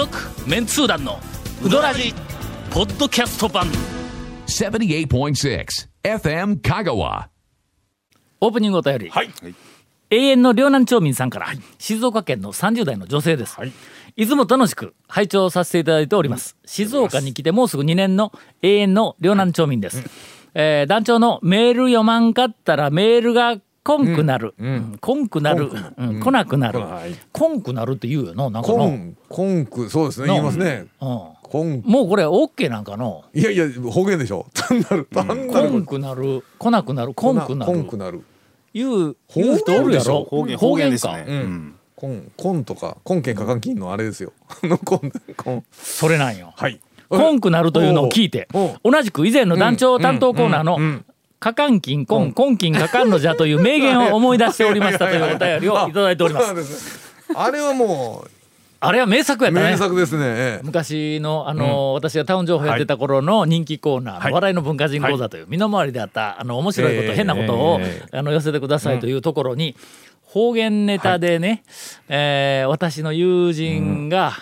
[0.00, 0.18] 続
[0.48, 1.20] メンツー団の
[1.62, 2.14] ウドラジ
[2.70, 3.66] ポッドキャスト版。
[4.46, 5.66] 78.6
[6.02, 7.26] FM Kagawa.
[8.40, 9.28] オープニングお便り、はい。
[10.08, 11.48] 永遠の両南町民さんから、
[11.78, 13.58] 静岡県の30代の女性です、
[14.16, 16.56] い、つも楽しく拝聴させていただいております。
[16.64, 20.02] 静岡に来てもうすぐ2年の永遠の両南町民です、
[20.54, 24.98] えー団長のメール読まんかったらメールがこんくなる、うん。
[25.00, 25.26] こん。
[25.28, 26.20] くなる、うん。
[26.20, 30.86] 来なくなる、はいこんくなるって言うよななんかの、コン、コンク、そうですね、言いますね。
[31.00, 33.24] うん、コン、もうこれ OK なんかの？
[33.32, 34.46] いやいや、方言でしょ。
[34.52, 35.48] 単なる、単なる。
[35.48, 36.44] こんくなる。
[36.58, 37.14] 来なくなる。
[37.14, 37.84] こんくなコンる。
[37.84, 38.22] クなる。
[38.74, 40.24] 言う言う人おるやろ？
[40.24, 41.16] 方言方言ですか。
[41.16, 41.24] ね。
[41.26, 41.74] うん。
[41.96, 44.32] コン、コンとか、コンケンカカンキンのあれですよ。
[44.62, 45.64] あのコン、コン。
[45.72, 46.52] それなんよ。
[46.56, 46.80] はい。
[47.08, 48.46] コンクなるというのを聞いて。
[48.84, 50.82] 同じく以前の団長担当コーナーのうん。
[50.82, 51.04] うん
[51.40, 57.10] 「かかんきんこんこんきんかかんのじゃ」という名言を思い出しておりましたというお便りをいただいております。
[57.34, 58.24] あれはも
[58.82, 59.70] あれは名作やう、ったね。
[59.72, 60.24] 名作ですね。
[60.24, 60.64] ええ。
[60.64, 64.32] 昔のあの、私がタウン情報やってた頃の人気コーナーの「はい。
[64.32, 67.14] 笑いの文化人講座」という身の回りであったあの面白いこと、ええ。
[67.14, 69.76] 変なことを、えあの寄せてくださいというところに、
[70.22, 71.62] 方言ネタでね、
[72.08, 74.32] えー私の友人が、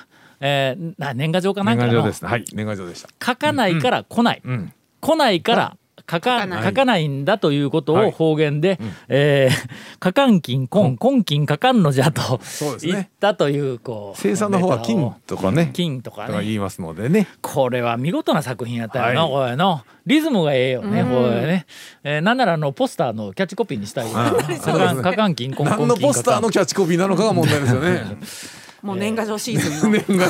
[0.41, 2.29] えーな年賀状かなんかの年賀状ですね。
[2.29, 3.09] はい、年賀状でした。
[3.25, 4.73] 書かないから来ない、うん。
[5.01, 5.77] 来ないから
[6.11, 6.65] 書かない。
[6.65, 7.07] 書かない。
[7.07, 8.11] んだということをはい。
[8.11, 8.79] 方言で
[9.09, 10.97] 「えー かかんきんこん。
[10.97, 12.93] こんきんかかんのじゃ」とそうですね。
[12.93, 15.71] 言ったというこう生産の方は金とかね。
[15.73, 16.27] 金とかね。
[16.29, 17.29] とか言いますのでね。
[17.43, 19.45] これは見事な作品やったよな、はい。
[19.45, 21.67] これのリズムがええよね、これね、
[22.03, 28.17] えーなんならあのポスターのキャッチコピーにしたいかかんかかんきんこんこん何のポスターのキャッチコピーなのかが問題ですよね。
[28.83, 29.99] もう年賀状シーズンの。
[30.09, 30.29] 年賀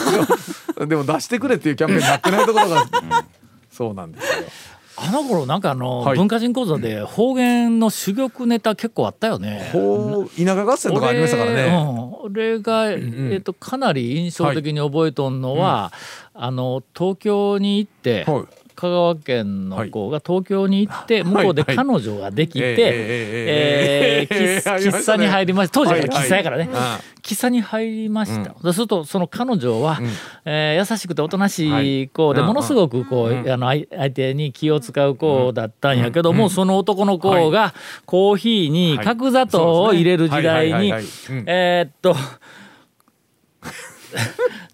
[0.78, 0.86] 状。
[0.86, 2.86] でも出してくれっていうキャンペーンになってないところが、
[3.70, 4.44] そうなんですよ。
[5.00, 6.18] あの頃なんかあの、はい。
[6.18, 9.70] 文化人講座で方言の珠玉ネタ結構あったよね。
[9.72, 11.66] 田舎合戦とかありましたからね。
[12.22, 15.92] 俺,、うん、俺が、んえっとかなり印象的に覚えとんのは、
[16.34, 21.76] あの東京に行って、はい香川県の子が東京に行って、向こうではい。
[21.76, 29.98] 彼女ができて、喫茶に入りました当時は喫茶やからね、あ喫茶に入りました、そうするとその彼女は、
[30.44, 37.74] えー優しくておとなしい子で、はいものすごくこう、あの相相手に気を使う子だったんやけども、その男の子が
[38.06, 40.92] コーヒーに角砂糖を入れる時代に
[41.46, 42.14] えーっと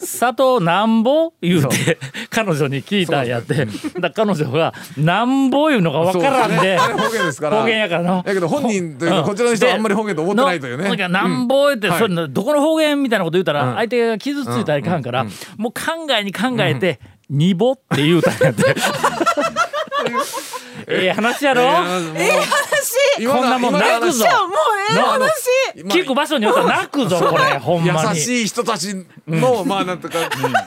[0.05, 1.99] 砂糖なんぼ言うて
[2.31, 3.67] 彼女に聞いたんやって。
[4.01, 7.61] だ彼女がなんぼいうのが分からんで方言ですから。
[7.61, 8.23] 方言やからの。
[8.25, 9.25] だけど本人というかん。
[9.25, 10.85] こちらの人はあんまり方言と思ってないというね。
[10.85, 10.99] のなん。
[10.99, 11.99] かなんぼ言って、はい。
[11.99, 13.75] それどこの方言みたいなこと言ったら、うん。
[13.77, 15.25] 相手が傷ついたらいかんから、
[15.57, 17.01] もう考えに考えて、
[17.31, 18.63] にぼって言うたんやって。
[20.87, 22.74] ええ話やろ、ええ話
[23.27, 24.25] こんなもん泣くぞ。
[24.25, 24.55] もう
[24.91, 25.31] ええな話。
[25.77, 28.09] 聞く場所によっては泣くぞこれほんまに。
[28.11, 28.95] 優しい人たち
[29.27, 30.19] の、まあなんとか、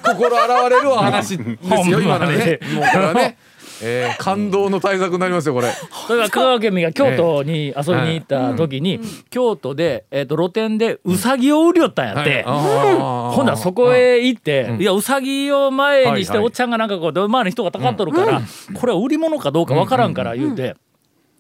[0.04, 1.44] 心洗われるお話で
[1.84, 2.60] すよ、今のね。
[2.74, 3.38] もうこれはね、
[3.82, 5.72] えー感動の対策になりますよ、これ。
[6.08, 16.46] それから香川県民が京都に遊びに行った時に、京都で、えー、と露店でうさぎを売りよったんやって、ほほんならそこへ行って、いやうさぎを前にして、はいはい。
[16.46, 18.42] おっちゃんがなんかこうど前に人がたかっとるから、
[18.74, 20.76] これは売り物かどうかわからんから言うて、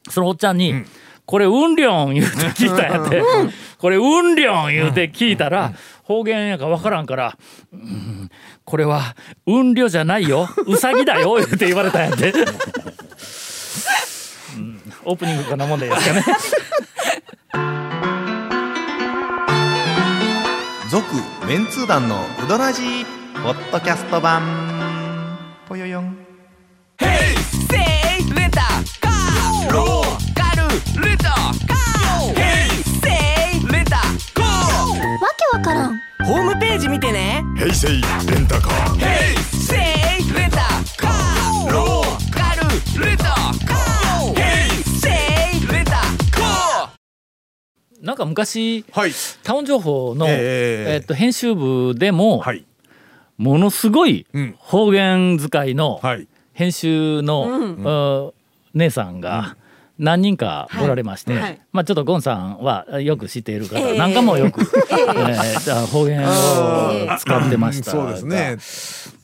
[0.10, 0.84] そのおっちゃんに
[1.26, 1.76] 「これうん。
[1.76, 3.22] りょん」言うて聞いたんやって
[3.78, 4.36] 「これうん。
[4.36, 5.74] りょん」言うて聞いたら
[6.04, 7.38] 方言やかわからんから
[7.74, 8.30] 「うん
[8.66, 10.50] これはうんりょじゃないよ。
[10.66, 12.32] うさぎだよ」言うて言われたんやって。
[12.32, 12.46] う
[14.60, 14.82] ん。
[15.06, 16.24] オープニングかなもんでいいですかね。
[20.90, 21.06] 続
[21.46, 23.06] メンツー団のウドラジー
[23.44, 24.42] ポッドキャスト版
[48.28, 49.12] 昔はい。
[49.44, 52.66] タウン情報の、えええっと編集部でも、はい。
[53.38, 56.28] ものすごいうん方言使いのはい。
[56.54, 58.34] 編集の、うん
[58.74, 59.56] 姉さんが
[60.00, 61.42] 何人かおられまして、はい。
[61.42, 61.62] はい。
[61.72, 63.98] まあちょっとゴンさんはよく知っている方、ええ。
[63.98, 68.58] なんかもよく、えー方言を使ってましたがそうですね。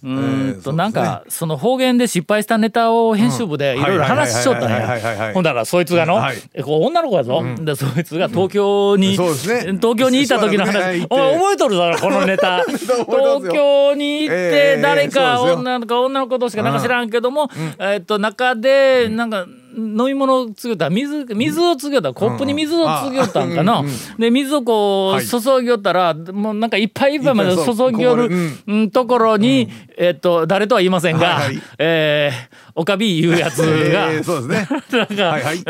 [0.04, 5.32] うーんとえーなんかその方言で失敗したネタを編集部でいろいろ話しとったんや。
[5.34, 6.38] ほんだらそいつがの、はい。
[6.54, 11.08] えこう女の子やぞ、でそいつが東京に、東京にいた時の話、ね。
[11.10, 12.64] お前覚えとるぞこのネタ。
[12.64, 14.76] 東京に行っ ええ。
[14.78, 17.50] て誰か女の子女の子同士かなんか知らんけども、
[17.80, 23.84] えっと中でなんか飲み物つぎよったら水水をつぎよったらコップに水をつぎよったんかな、
[24.20, 25.28] で水をこうはい。
[25.28, 31.62] 注ぎよったらもうなんかいっぱいいっぱいまで注ぎよるうんうんところに、えっと誰とは言いませんが、はいはい。
[31.80, 34.82] えーおかびいうやつが、えーそうですね。
[34.98, 35.62] なんか、はいはい。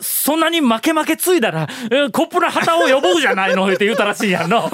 [0.00, 4.70] そんなに負け負けついだら、えーコップの旗を呼ぼうじゃないのって言ったらしいやんの。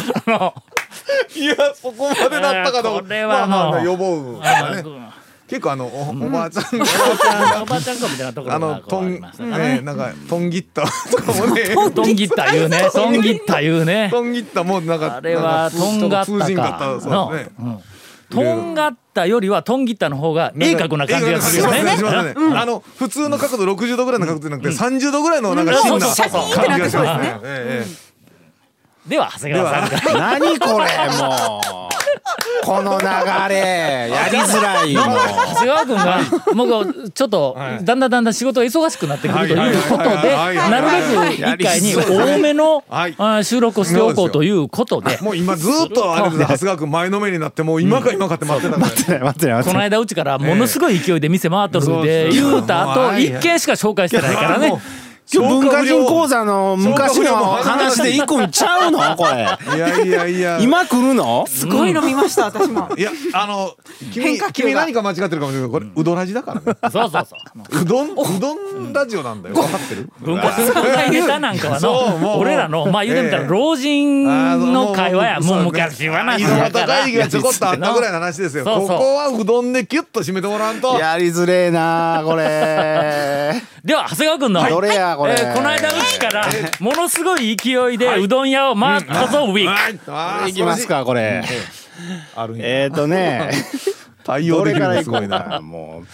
[1.35, 3.03] いやそこまでなったかどう。
[3.03, 3.49] これはもう。
[3.49, 4.85] まあまあ予防がね
[5.49, 6.85] 結構あのおおばあちゃんが。
[7.63, 9.59] おばあちゃん子みたいなところあのがことうありんますね。
[9.59, 11.63] ねなんかトンギッタとかもね。
[11.95, 12.89] トンギッタ言うね。
[12.93, 14.09] トンギッタ言うね。
[14.11, 16.77] トンギッタもなんかあれはなんかトンガッタか。
[16.77, 17.79] ったのそうですねうん。
[18.31, 22.35] トンガッタよりはトンギッタの方が鋭角な感じがするよね。
[22.57, 28.15] あの普通の角度60度ぐらいの角度じゃなくて30度ぐらいのなんか芯な感じがしますね。
[29.07, 30.39] では長谷川さんから。
[30.39, 30.87] 何これ
[31.19, 31.74] もう
[32.65, 33.07] この流
[33.49, 34.11] れ。
[34.11, 42.83] やりづらいもう長谷川君がもうちょっとだんだんだんだん仕事が忙しくなってくるということでなるべく一回に多めの
[43.43, 45.19] 収録をしておこうということで。
[45.21, 53.27] もう今ずっとあれです長谷川君前のめりになってもう今か今かって待ってた待って待って待この間うちからものすごい勢いで店回っとるでええ言うた後はい。
[53.27, 54.81] 一件しか紹介してないからね
[55.33, 59.17] 今日文化人講座座の昔の話で行くんちゃうの？
[59.17, 59.47] これ。
[59.77, 60.59] いやいやいや。
[60.61, 61.47] 今来るの？
[61.47, 62.91] すごいの見ました私も。
[62.99, 63.73] いやあの
[64.13, 66.77] 君君何か間違ってるかもしれないこれうどらじだからね。
[66.91, 67.37] そうそうそ
[67.79, 67.83] う。
[67.83, 69.55] うどんうどんラジオなんだよ。
[69.55, 70.11] 分かってる？
[70.21, 72.35] 文化人会ネタなんかはそうもう。
[72.35, 73.49] の俺らのまあ言うてみたらええ。
[73.49, 74.25] 老人
[74.73, 75.41] の会話や。
[75.41, 76.37] もう昔はな。
[76.37, 80.99] 井戸端会議がちょこっとあったぐらいの話ですよここはうどんでキュッと締めてもらわんと。
[80.99, 83.63] やりづれえなこれ。
[83.85, 84.69] では長谷川君の。
[84.69, 85.33] どれやこれ。
[85.33, 86.47] えーこの間うちから
[86.81, 90.11] ものすごい勢いでうどん屋を回ったぞウィーク。
[90.11, 91.43] はきますかこれ。
[92.35, 92.59] あるん。
[92.59, 93.51] やえっとね
[94.25, 95.41] 対応できるのすごいな。
[95.43, 96.07] かもう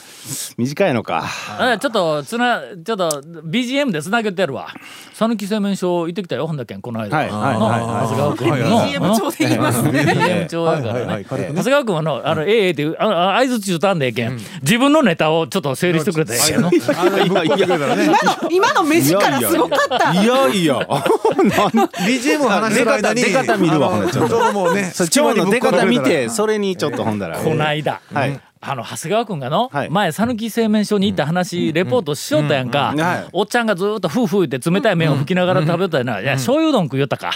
[0.59, 1.25] 短いのか。
[1.59, 4.69] あちょっとつなちょっと BGM でつなげてやるわ。
[5.15, 7.91] 讃岐製麺所行ってきたよほんだけんこの間、はいはいのはいはい。
[8.03, 8.91] 長谷川君の、はいはい。
[8.91, 9.91] CM 調で言いますね。
[9.91, 16.71] BGM 調やからね、長谷川君はのあのええええっていうああ相づち打たんでええけん、自分のネタをちょっと整理してくれたらええけんの。
[17.27, 23.91] 今の今の目力すごかったいやいや BGM を話してる間に出方出方見るわ
[25.51, 28.41] 出方見てそれにちょっとほんだらこないだ、はい。
[28.62, 29.91] あの長谷川君がの、はい。
[29.91, 32.94] 前讃岐製麺所に行った話、レポートしよったやんか、
[33.32, 36.85] おっちゃんがずっとフーフー言って冷たい麺を吹きながら食べたやな、いや醤油うどん。
[36.85, 37.00] 食い。
[37.00, 37.32] よったか、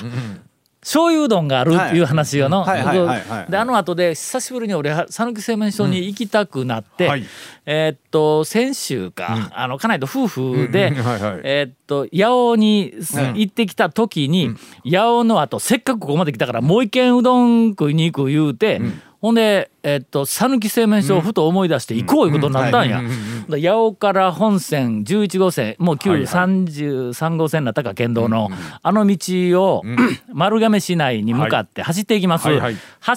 [0.83, 7.25] 醤油うどんがあるっていう話よの、であの後で久しぶりに俺讃岐製麺所に行きたくなって、はい。
[7.65, 10.93] えーっと先週か、あの家内と夫婦で、
[11.43, 12.93] えーっと八尾に
[13.35, 14.51] 行ってきた時に、
[14.85, 18.83] 八尾の後せっかくここまで来たからもう一軒うどん食いに行く言うて、
[19.23, 23.03] ほんでえーっと讃岐製麺所をふと思い出して行こういうことになったんや。
[23.49, 28.49] で八尾から本線11号線もう旧33号線になったか県道の、
[28.83, 29.83] あの道を、
[30.33, 32.49] 丸亀市内に向かって走っていきます。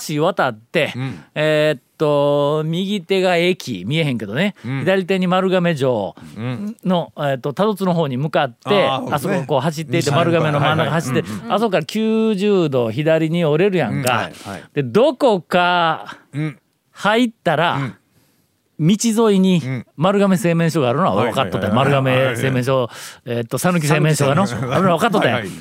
[0.10, 0.94] 橋渡って、
[1.36, 6.16] えーっと右手が駅見えへんけどね、左手に丸亀城
[6.84, 9.46] の、えーっと多度津の方に向かってあそこね。
[9.48, 14.30] こう走っていて丸亀の真ん中走って、あそこから90度左に折れるやんか。
[14.74, 16.27] でどこかん
[16.92, 17.98] 入ったら、
[18.80, 19.62] 道沿いに
[19.96, 22.90] 丸亀製麺所があるのは分かっとった丸亀製麺所
[23.26, 25.36] えーっと讃岐製麺所がのあるのは分かっとったよ。
[25.36, 25.52] はいはい。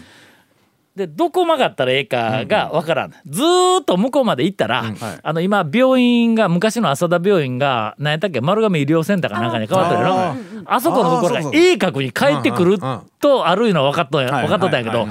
[0.96, 12.78] でどこ曲がったらええかが分からん、ずーっと向こうまで行ったら、あの今病院が昔の浅田病院が何やったっけ丸亀医療センターかなんかに変わってるあのあそこのところが鋭角に帰ってくる
[13.20, 15.06] とあるいうのは分かっと分かっとったんやけど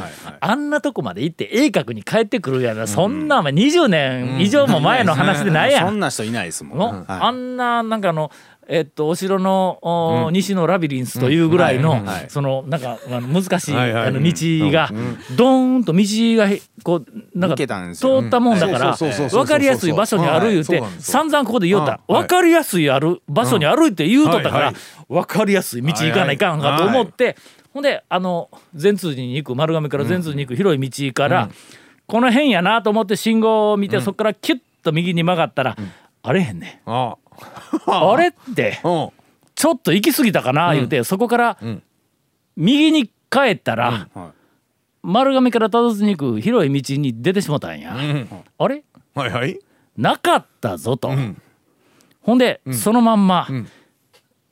[0.45, 2.87] あんなとこまで行って鋭角に帰ってくるやな。
[2.87, 5.87] そんなお前20年以上も前の話でないやん。
[5.87, 5.99] そん。
[5.99, 6.77] な人いないですもん。
[6.77, 7.05] の、はい。
[7.07, 8.31] あんななんかあの
[8.67, 14.89] えっとお城の、お西のラビリンスというぐらいの、そのなんかあの難しい、あの道が、
[15.35, 16.03] ドーンと道
[16.37, 21.13] がへこうなんか通ったもんだから分かりやすい場所にある言うてはいそうなんですよ。
[21.13, 22.01] 散々ここで言おった。
[22.07, 22.23] うんはい。
[22.23, 24.73] 分かりやすいある場所に歩いて言うとったから
[25.07, 27.35] 分かりやすい道行かないかんかと思って
[27.75, 31.49] ほんであの善通寺に行く丸亀から善通寺に行く広い道から
[32.05, 35.75] この辺やなと思って信号を見てそこからキュッと右に曲がったら
[36.23, 36.89] あれへんねん。
[36.89, 37.17] あ
[37.85, 38.15] あ。
[38.15, 39.09] れって うん。
[39.55, 41.57] ちょっと行き過ぎたかな言うて、そこから
[42.55, 44.07] 右に帰ったら、
[45.03, 47.95] 丸亀からたどりに行く広い道に出てしもたんや。
[48.57, 48.83] あれ？
[49.13, 49.59] はいはい。
[49.97, 51.11] なかったぞと。
[52.21, 53.47] ほんで、そのまんま、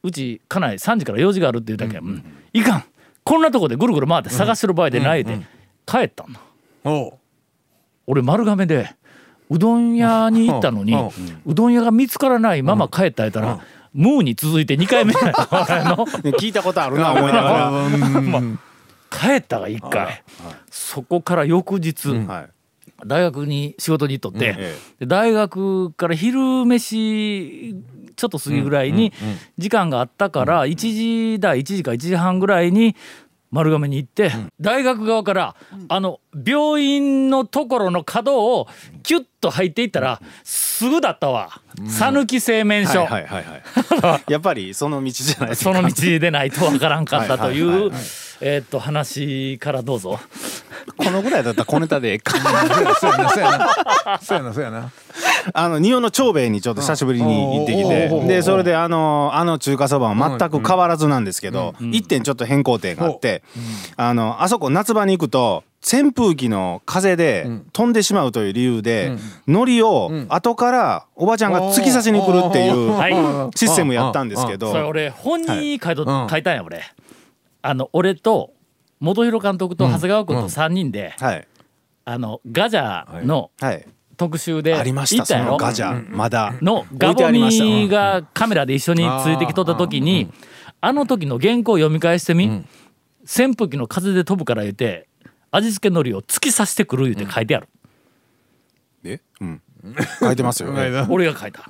[0.03, 2.24] うち家内3時から用事があるって言うたけん、うん。
[2.53, 2.84] いかん
[3.24, 5.39] こんなとこでぐるぐる回って探してる場合でないで、
[5.86, 6.39] 帰ったんだ。
[8.06, 8.94] 俺丸亀で
[9.50, 10.98] うどん屋に行ったのに、う。
[10.98, 11.10] ん
[11.46, 13.60] うどん屋が見つからないまま帰ったやったら、
[13.94, 15.13] ムーに続いて2回目。
[16.34, 17.72] 聞いたことあるな 思いながら。
[19.10, 20.24] 帰ったが1回。
[20.70, 22.50] そこから翌日、はい。
[23.06, 24.75] 大学に仕事に行っとって、え。
[25.01, 27.75] で大学から昼飯
[28.15, 29.13] ちょっと過ぎぐらいに
[29.58, 30.75] 時間があったから1
[31.34, 32.96] 時だ1時か1時半ぐらいに
[33.53, 35.55] 丸亀に行って、大学側から
[35.88, 38.67] あの病院のところの角を
[39.03, 41.62] キュッと入っていったらすぐだったわ。
[41.88, 43.43] 讃岐製麺所、はいはいはい
[44.01, 44.24] はい。
[44.32, 47.91] やっぱりその道じゃないその道でないとわからんかったといはいはいはいう
[48.41, 50.20] えーっと話からどうぞ。
[50.98, 52.34] このぐらいだったら小ネタでええか
[53.00, 53.29] そうやな。
[53.29, 53.39] そ
[54.36, 54.91] うやなそうやな
[55.54, 63.44] あの仁王の長兵衛にちょっと久しぶりに行ってきてでそれであのあの中華そばは全く変わらずなんですけど一点ちょっと変更点があって
[63.98, 74.72] あのあそこ夏場に行くと扇風機の風で飛んでしまうという理由で海苔を後からおばちゃんが突き刺しに来るっていうはシステムやったんですけど。
[74.72, 76.28] それ俺本に書いと、うん。
[76.30, 76.82] 書いたんや俺。
[77.62, 78.54] あの俺と
[79.02, 81.48] 本広監督と長谷川君と3人で、はい。
[82.06, 83.86] あのガジャのはい
[84.17, 86.55] 特集でありましたそガジャまだ。
[86.62, 90.32] のガボミがカメラで一緒についてきとった時に
[90.82, 92.65] あの時の原稿を読み返してみ、
[93.24, 95.08] 扇風機の風で飛ぶから言って
[95.51, 97.70] 味付け海苔を突き刺してくる言うて書いてある、
[99.05, 99.22] え？
[99.41, 99.62] うん。
[100.20, 100.74] 書いてますよ。
[101.10, 101.70] 俺が書いた、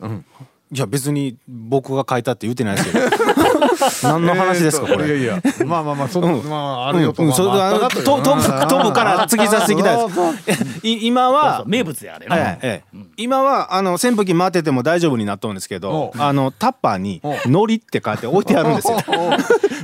[0.71, 3.05] いや別に僕が書いたって言ってないですけど。
[4.03, 5.07] 何の話ですかこれ。
[5.07, 5.41] いやいや。
[5.65, 7.35] まあまあまあそのまああるよとうんうん。
[7.35, 9.97] それであのと飛ぶ飛ぶから突き刺してきたい
[11.05, 18.97] 今そう は名物やあれな、はいはいええ今はあの扇風機回ってても大丈夫になっとるんですけどおあのタッパーに「のり」って書いて置いてあるんですよ。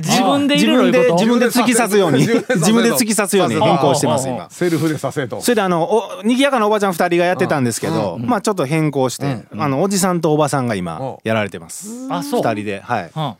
[0.02, 2.18] 自分で入自分で自分で突き刺すように。
[2.18, 4.50] 自分で突き刺すように変更してますああ今。
[4.50, 5.40] セルフでさせと。
[5.40, 12.08] それであのおにぎやかなおばちゃん2人がやってたんですけどまあちょっと変更してあのおじさんとおばさんが今おやられてます。
[12.10, 12.40] あそう。
[12.42, 13.10] 2人ではい。
[13.14, 13.34] うん、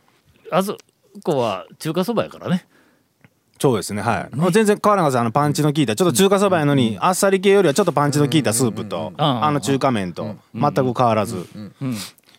[0.56, 0.78] あそ
[1.24, 2.66] こは中華そばやからね。
[3.60, 11.46] そうですねはい、全然変わらんあのパンチの効いたちょっと中華そばやのにあっさり系よりはちょっとパンチの効いたスープと、あの中華麺と全く変わらず、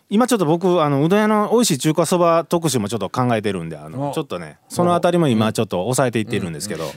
[0.10, 6.92] 今ちょっと僕あのうどん屋の美味しい中華そば特集もちょっと考えてるんであのおちょっとねそのあたりも今ちょっと抑えていってるんですけど、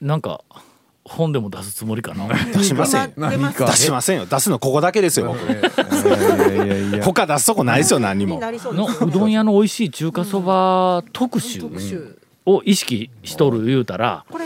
[0.00, 0.42] なんか
[1.04, 2.26] 本でも出すつもりかな。
[2.54, 3.10] 出しませんよ。
[3.16, 4.26] 何か出しませんよ。
[4.26, 5.36] 出すのここだけですよ
[7.02, 12.18] 他出すとこないですよ何にもになりそうでのうどん屋の美味しい中華そば特集。
[12.46, 14.44] を意識しとる言うたらこれ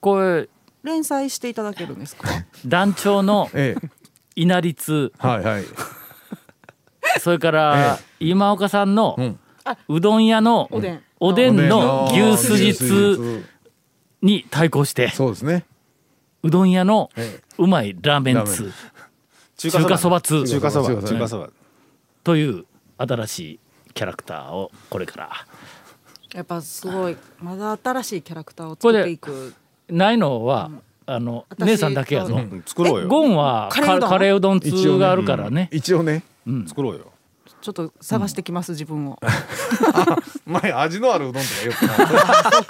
[0.00, 0.48] これ
[0.84, 2.28] 連載していただけるんですか？
[2.66, 3.88] 団長のええ。
[4.36, 5.64] 稲荷津はいはい。
[7.20, 9.38] それから今岡さんのん。
[9.88, 10.68] うどん屋の
[11.20, 11.56] おでん。
[11.68, 13.44] の牛すじつ
[14.24, 15.64] に対抗してそうですね。
[16.42, 18.72] うどん屋のえうまいラーメン通
[19.56, 20.20] 中華そば。
[20.20, 20.44] 通。
[20.44, 21.02] 中華そば。
[21.02, 21.50] 中華そば。
[22.24, 22.64] という
[22.98, 23.60] 新しい
[23.92, 25.30] キャラクターをこれから。
[26.34, 29.54] やっぱすごいまだ新しいキャラクターを作っていく。
[29.88, 30.70] ないのは
[31.06, 32.34] あの私姉さんだけやぞ。
[32.34, 32.38] う。
[32.38, 32.62] うん。
[32.66, 33.08] 作ろうよ。
[33.08, 34.08] ゴンはカレーうどん。
[34.08, 35.68] カカレーうどん通があるからね。
[35.70, 36.24] 一応ね。
[36.66, 37.12] 作ろうよ
[37.64, 39.18] ちょっと探してきます自分を。
[40.44, 41.54] 前味のあるうどんとか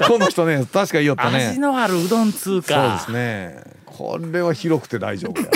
[0.09, 0.93] 言っ人ね確か。
[0.93, 1.49] 言いよったね。
[1.49, 3.61] 味のあるうどん通そうかですね。
[3.87, 5.49] これは広くて大丈夫や。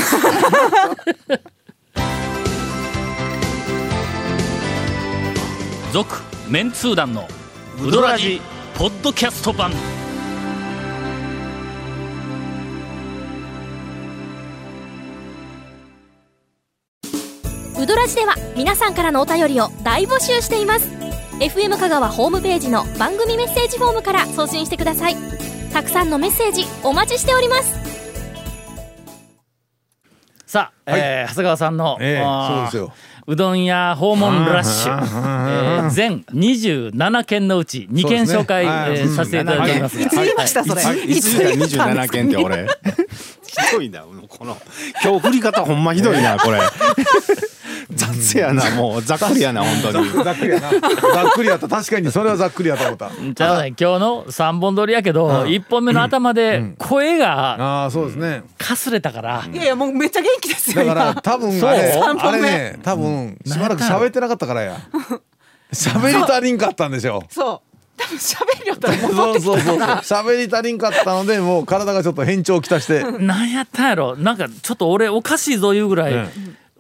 [5.92, 6.16] 続
[6.48, 7.28] メンツー団の
[7.80, 8.40] ウドラジ
[8.76, 9.70] ポッドキャスト版
[18.08, 20.88] ジでは皆さんからのお便りを大募集しています
[21.40, 25.16] FM 香川ホームページの番組メッセージフォームから送信してください
[25.72, 27.78] たくさんのメッセージお待ちしております
[30.46, 32.92] さあ、えー長谷川さんの、えーそうですよ
[33.26, 42.66] うどん屋訪問ラッシュ、えー全27件のうち2件紹介、ねえーさせていただいておりますが、いつ言いましたそれいつ言うた27件って俺
[43.46, 44.56] ひどいなこの
[45.04, 46.60] 今日振り方ほんまひどいなこれ
[48.12, 49.02] 雑やなもう。
[49.02, 50.24] ざっくりやな本当に。
[50.24, 50.70] ざっくりやな。
[50.70, 50.80] ざっ
[51.32, 53.10] くりやった確かにそれはざっくりやと思った。
[53.34, 58.42] じゃあね今日の3本撮りやけど、1本目の頭で声がああそうですね。
[58.56, 62.38] かすれたから、いやいやもうめっちゃ元気ですよだから今多分あれ三本目。
[62.38, 64.76] あれね多分しばらく喋ってなかったからや。
[65.72, 67.22] 喋り足りんかったんでしょ。
[67.28, 67.60] そう。
[67.98, 73.02] 多分喋りよったら戻そうってきそうそうたから喋り足りんかったのでもう体がちょっと変調をきたして。
[73.02, 74.16] なんやったんやろ。
[74.16, 76.28] なんかちょっと俺おかしいぞいうぐらい、え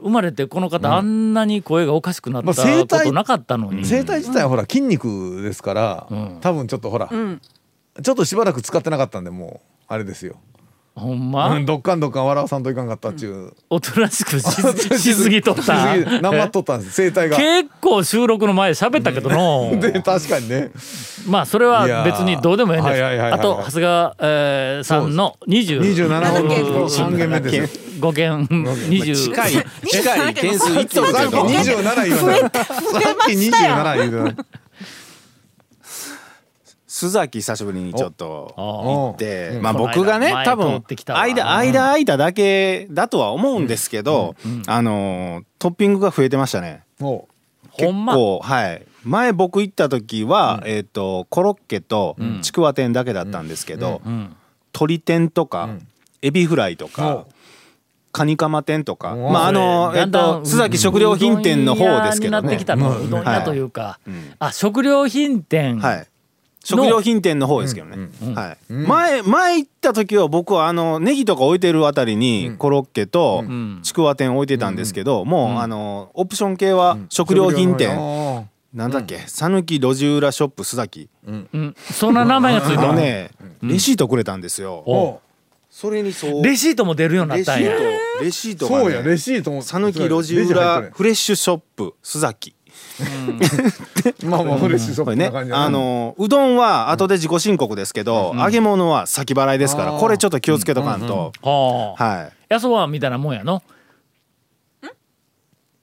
[0.00, 6.38] 生まれてこの方、あんなに声がおかしくなったことなかったのに、声帯自体はほら筋肉ですから、ん。
[6.40, 7.40] 多分ちょっとほら、ん
[8.02, 10.36] ちょっとしばらく使ってなかったんでもうあれですよ
[10.98, 13.54] ほんま、うんどっかんどっかん笑わさんといかんかったっちゅう。
[13.70, 14.44] おとなしくし
[14.98, 15.62] しすぎとった。
[15.62, 16.96] しすぎなまっとったんです。
[16.96, 17.36] 声帯が。
[17.36, 19.78] 結構収録の前喋ったけどの。
[19.80, 20.70] で確かにね。
[21.28, 22.84] まあそれは別にどうでもええん。
[22.84, 23.38] ですいいはいはいはい。
[23.38, 29.52] あと長谷川、えーさんの20 27ほど3件目です5件20近い
[29.86, 34.44] 近い 点数いっとるさっきけど27言うたさっき27言うた
[36.98, 39.62] 須崎久しぶりにちょっとあ行ってうん。
[39.62, 44.34] まあ僕がね前多分間間空いただけだとは思うんですけど
[44.66, 46.82] あのートッピングが増えてましたね。
[47.00, 47.24] おう。
[47.70, 48.14] ほんま。
[48.14, 48.84] 結構はい。
[49.04, 54.36] 前僕行った時はえっとコロッケとちくわ天だけだったんですけどうん。
[54.74, 55.70] 鶏天とか
[56.20, 57.26] エビフライとか
[58.10, 62.38] カニカマ天とかおまああのえっと須崎食料品店の方ですけどね。
[62.40, 64.00] うどん屋になってきたの、ううんどん屋というか、
[64.40, 66.06] あ食料品店、はい
[66.64, 73.80] 食料品店の方ですけどね、はい、前前行った時は僕はあのネギとか置いてるあたりにコロッケとん。
[73.82, 79.24] ちくわ天置いてたんですけど、もうあのオプション系は食料品店、おなんだっけ？
[79.26, 81.08] 讃岐路地裏ショップ須崎。
[81.26, 82.88] うん、そんな名前がついたの？
[82.88, 83.30] のね、
[83.62, 85.20] レシートくれたんですよ、お
[85.70, 86.42] それにそう。
[86.42, 87.72] レシートも出るようになったんや。
[87.72, 87.86] レシー
[88.18, 88.24] ト。
[88.24, 89.62] レシートが、そうやレね、シートも。
[89.62, 92.50] 讃岐路地裏フレッシュショップ須崎。
[92.50, 92.56] る
[94.24, 102.52] まあまあフレッシュショップこれねな感じやなあのうどんは後で自己申告ですけど、揚げ物は先払いですからこれちょっと気をつけとかんと、はい。
[102.52, 103.62] やそばみたいなもんやの？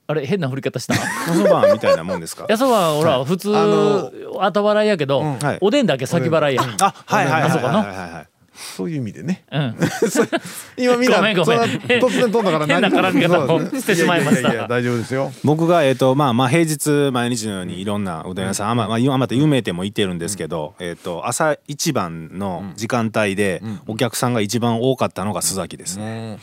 [0.08, 0.94] あれ変な振り方した？
[1.32, 2.46] おそばみたいなもんですか？
[2.50, 5.58] やそばは俺は普通、後払いやけど、はい。
[5.60, 7.96] おでんだけ先払いや、あはいはいはいあそこのはいはい。
[8.12, 9.44] はいそういう意味でね。
[9.52, 9.76] うん、
[10.76, 11.60] 今みんなごめんごめん。
[11.60, 14.48] そんな突然飛んだから変な絡み方をしてしまいました。
[14.48, 15.32] ややや大丈夫ですよ。
[15.44, 25.98] 僕がえっとまあまあ平日毎日のようにいろんなうどん屋さんあまあまああまた有名店も行ってるんですけどえっと朝一番の時間帯でお客さんが一番多かったのが須崎です。
[25.98, 26.38] ね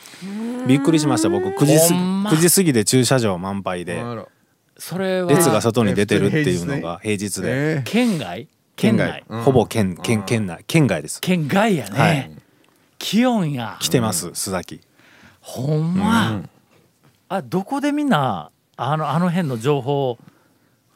[0.67, 1.47] びっくりしました僕。
[1.47, 2.31] 9時すほんま。
[2.31, 4.03] 9時過ぎで駐車場満杯で
[4.77, 7.77] それは列が外に出てるっていうのが平日で。
[7.77, 8.47] え県外？
[8.75, 9.23] 県外。
[9.43, 10.63] ほぼ県県県内。
[10.67, 11.21] 県外です。
[11.21, 12.31] 県外やね、はい。
[12.99, 13.77] 気温や。
[13.79, 14.81] 来てます須崎。
[15.41, 16.41] ほんま、
[17.29, 20.17] あどこでみんなあのあの辺の情報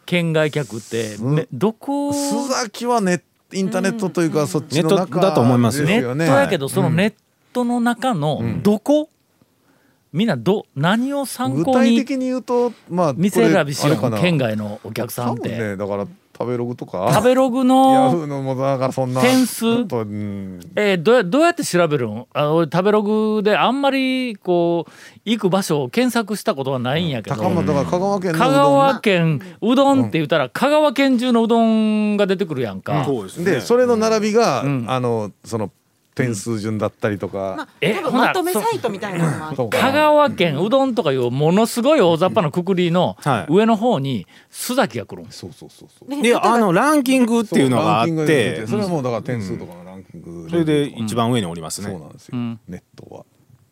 [0.05, 2.09] 県外客って、めどこ？
[2.09, 3.21] 須崎はネ
[3.53, 5.81] インターネットというかそっちの中ネットだと思います。
[5.81, 7.13] よネットやけどそのネッ
[7.53, 9.09] トの中のどこ、
[10.13, 16.07] みんなど何を参具考に体的に言うとまあ店選びしよう県外のお客さん多分って、ねだから
[16.39, 17.09] 食べログとか？
[17.13, 20.59] 食べログヤフのーのもだからそんな点数うん。
[20.75, 24.91] えーどうやどうやって調べるんあ俺食べログであんまりこう
[25.25, 34.85] 行く場所を検索したことはないんやけど、高松だから香川県のうどん香川県うどんって言ったら香川県中のうどんが出てくるやんか、そうですでそれの並びが、ん。
[34.87, 35.71] あのその
[36.17, 43.53] 点数順だったりとか、まあ、え多分まとめサイトみたいなのがあって香川県うどんとかいうものすごい大雑把なくくりのはい。
[43.53, 45.39] 上の方に須崎が来るんです。
[45.39, 46.09] そうそうそうそう。
[46.09, 48.65] ねであのランキングっていうのがあって。
[48.67, 51.89] それはもうだから点数とかのランキング、それで一番上におりますね。
[51.89, 52.59] そうなんですよ、ん。
[52.67, 53.25] ネットは。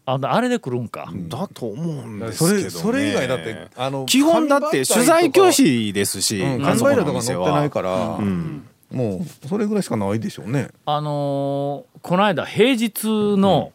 [0.07, 2.63] ああれで来るんか、だと思うんですそけどね。
[2.65, 6.65] れそれ以外だってあの基本だって取材拒否ですしうん。
[6.65, 10.69] あそこ缶バイラとか載ってないから、うんもうそれぐらいしかないでしょうね。
[10.85, 13.03] あのーこの間平日
[13.37, 13.73] の、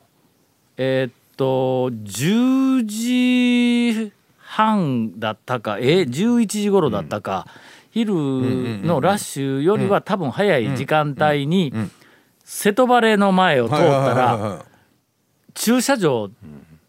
[0.79, 7.47] えーっと10時半だったかえ11時頃だったか、
[7.91, 8.15] 昼
[8.83, 11.73] のラッシュよりは多分早い時間帯に
[12.45, 14.65] 瀬戸バレの前を通ったらは
[15.53, 16.31] 駐車場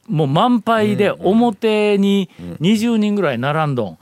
[0.07, 2.29] もう満杯で表に
[2.61, 3.97] 20人ぐらい並んどん。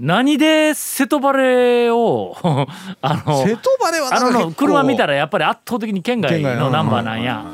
[0.00, 2.36] ん何で瀬戸バレを
[3.02, 7.44] あのい瀬戸バレはあのの車見たららやっぱり圧倒的に県外のナンバーなんや。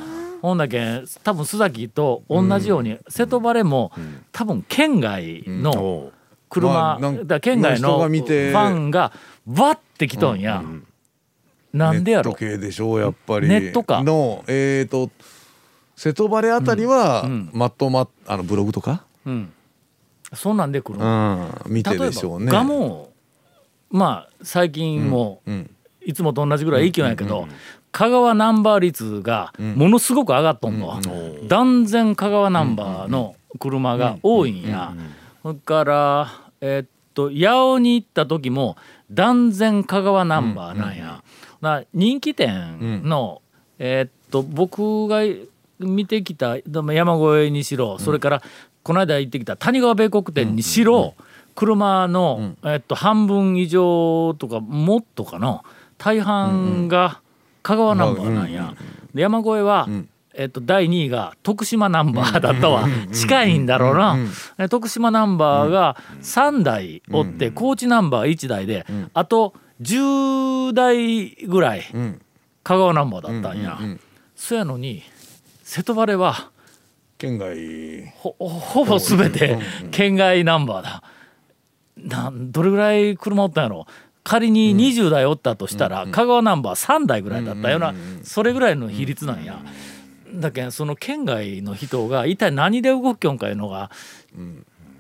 [0.43, 3.91] ほんだけ多分須崎と同じように瀬戸バレも
[4.33, 6.13] 多分県外の
[6.49, 9.13] 車、まあなんだ県外のファンが
[9.47, 10.63] わってきとんや。
[11.73, 12.31] なんでやろ？
[12.31, 13.49] ネット系でしょうやっぱり。
[13.49, 14.03] ネットか。
[14.03, 15.11] のえっ、と
[15.97, 17.51] 瀬戸バレあたりは、ん。
[17.53, 19.53] まとまあのブログとか、うん、
[20.35, 23.11] そんなんで来るうのん、見てでしょうねガモ
[23.91, 25.71] まあ最近もうん
[26.05, 27.49] いつもと同じぐらい勢いやけど、
[27.91, 31.01] 香川ナンバー率がものすごく上がっとんの、
[31.49, 34.95] 断然香川ナンバーの車が多いんや、
[35.43, 36.29] それから
[36.61, 38.77] えっと八尾に行った時も
[39.11, 41.25] 断然香川ナンバーなんや、
[41.61, 43.43] な人気店の、
[43.81, 45.23] えっと僕が
[45.81, 48.43] 見てきた山越えにしろ、それから
[48.87, 51.17] この間行ってきた谷川米国店にしろ、
[51.57, 55.63] 車の、えっと、半分以上とかもっとかな。
[55.99, 57.21] 大半が
[57.65, 58.77] 香川ナンバーなんや。
[59.13, 59.89] で山越えは、
[60.35, 62.87] えっと、第2位が徳島ナンバーだったわ。
[63.13, 64.19] 近いんだろうな、
[64.57, 72.21] え徳島ナンバーが3台おって、高知ナンバー1台で、あと10台ぐらいん。
[72.63, 73.81] 香川ナンバーだったんや、
[74.37, 75.03] そやのに
[75.65, 76.53] 瀬戸バレは
[77.19, 79.59] 県外ほほぼ全て
[79.91, 81.03] 県外ナンバーだ。
[81.97, 83.87] なんどれぐらい車おったんやろ
[84.23, 89.63] 仮に20台おったとしたら、香川ナンバー3台ぐらいだったような、それぐらいの比率なんや。
[90.35, 93.91] だけんその県外の人が一体何で動きよんかいうのが、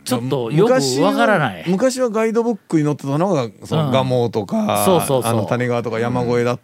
[0.07, 1.65] ちょっとよくわからない。
[1.69, 3.93] 昔はガイドブックに載ってたのがそのうん。
[3.93, 5.33] 蒲生とか、そうそうそう。
[5.33, 6.61] あの谷川とか山越えだっ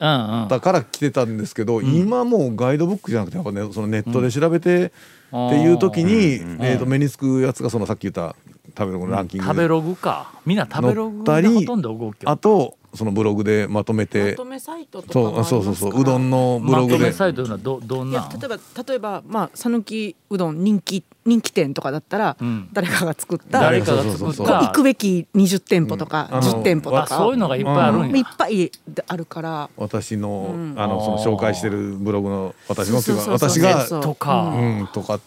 [0.48, 4.90] たから来てたんですけど、今もうガイドブックじゃなくてやっぱねそのネットで調べてっ
[5.31, 8.37] ていう時に、えー、と目につくやつがそのさっき言った
[8.78, 10.33] 食べログのランキング食べログか。
[10.46, 12.31] みんな食べログがほとんど動きよ。
[12.31, 16.00] あとそのブログでまとめまてとめサイトとかそうそうそうそう。
[16.00, 16.98] うどんのブまログで。
[16.98, 22.68] とめサイトどどんいな例えば例えばまあ讃岐うどん人気人気店とかだったら、ん。
[22.72, 24.66] 誰かが作った誰かが作った。
[24.66, 26.38] 行くべき20店舗とか、うん。
[26.38, 28.16] あの10店舗とあかそういうのがいっぱいあるんや。
[28.16, 28.70] いっぱい
[29.07, 29.70] あるから。
[29.76, 30.74] 私の,、うん。
[30.76, 32.98] あのその紹介してるブログの私の
[33.33, 35.18] 私がとか、うん、とか。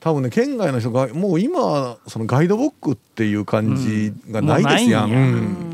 [0.00, 5.10] 多分ね県外の人がもう今そのガイドブックっていう感じがないですやん。
[5.10, 5.67] うん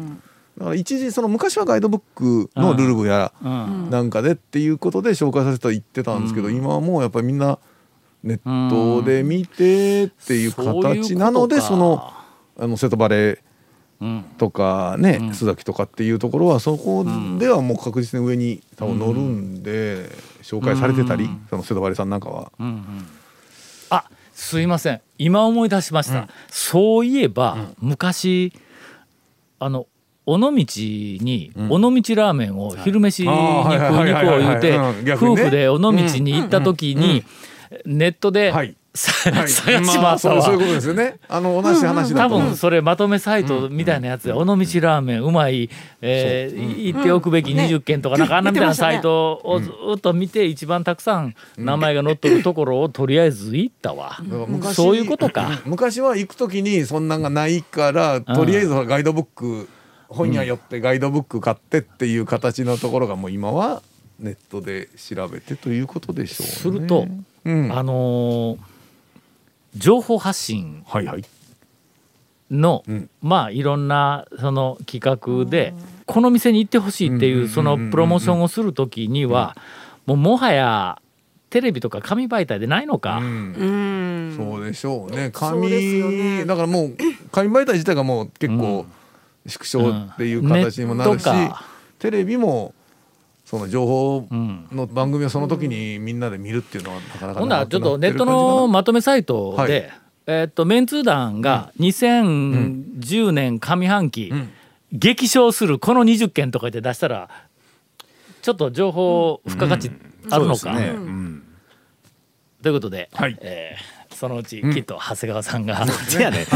[0.58, 3.90] だから一時その昔はガイドブックのルルブやうん。
[3.90, 7.58] なんかでっていうことで紹介させて言ってたんですけど、今はもうやっぱりみんな
[8.22, 12.12] ネットで見てっていう形なのでその
[12.58, 13.42] あの瀬戸バレ
[14.00, 14.24] うん。
[14.38, 17.06] とかね、須崎とかっていうところはそこ
[17.38, 20.10] ではもう確実に上に多分乗るんで、
[20.42, 22.52] 紹介されてたり、その瀬戸バレさんなんかは。
[22.58, 23.06] うんうん。
[23.90, 25.00] あすいません。
[25.16, 28.52] 今思い出しました、そういえば、昔
[29.60, 29.86] あの
[30.26, 37.24] 尾道に、尾道ラーメンを昼飯に食うに行こう言うて夫婦で尾道に行った時に、
[37.84, 38.52] ネットで、
[38.96, 41.16] 探しまあまったわ、そういうことですよね。
[41.28, 42.28] あの同じ話だ多。
[42.28, 45.68] 分それまとめサイトみたいなやつで「尾道ラーメンうまい、
[46.00, 54.18] えー行っておくべき20件」とかなんかあんなみたいなサイトをずっと見て一番たくさん名前が載っとるところをとりあえず行ったわ。
[54.72, 55.60] そういうことか。
[55.64, 59.68] 昔は行く時にそんなんがないからとりあえずガイドブック
[60.08, 63.82] 本屋寄ってガイドブック買ってっていう形のところがもう今は
[64.20, 66.52] ネットで調べてということでしょうね。
[66.52, 67.06] すると、
[67.44, 68.58] うん、あのー
[69.76, 71.24] 情報発信はいはい。
[72.50, 75.00] の、んまあいろんなその企
[75.44, 75.74] 画で
[76.06, 79.56] この店に行ってほしいってうんうんうんうんいうそのプロモーションをする時には
[80.06, 81.00] もうもはや
[81.50, 83.18] テレビとか紙媒体でないのか。
[83.18, 83.64] うんう
[84.32, 85.30] んそうでしょうね。
[85.32, 86.96] そうですよね紙だからもう
[87.32, 88.86] 紙媒体自体がもう結構
[89.46, 91.64] 縮小っていう形にもなるし、ネットか
[91.98, 92.74] テレビも
[93.44, 94.66] その情報うん。
[94.72, 99.72] の番組をその時にみんなで見るっていうのはなかなかほんならちょっとネットのまとめサイトで、はい。
[100.26, 104.50] えーっとメンツー団が2010年上半期、ん
[104.92, 107.28] 激賞するこの20件とかで出したら
[108.40, 109.90] ちょっと情報付加価値
[110.30, 110.90] あるのか、そうですね。
[110.90, 111.42] うん。
[112.62, 113.36] ということで、はい。
[113.40, 116.46] えーそのうちきっと長谷川さんが、せやね。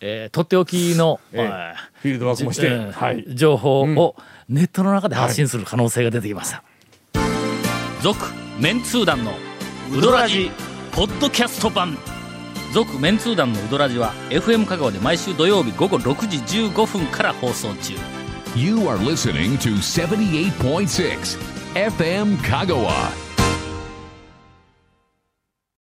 [0.00, 1.42] えーとっておきの、ええ。
[1.42, 3.24] えフィールドワークもして、ーえーはい。
[3.28, 4.16] 情報を
[4.48, 6.62] ネットの中で発信する可能性が出てきました。
[8.02, 8.26] 続、
[8.58, 9.32] メンツー団の
[9.92, 10.50] ウドラジ
[10.92, 11.96] ポッドキャスト版。
[12.72, 17.94] 続メンツー団のウドラジは FM 香川で毎週土曜日午後6時15分から放送中。
[18.56, 21.38] You are listening to 78.6
[21.74, 23.23] FM Kagawa.